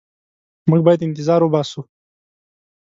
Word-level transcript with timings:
موږ 0.69 0.81
باید 0.85 1.05
انتظار 1.07 1.41
وباسو. 1.43 1.79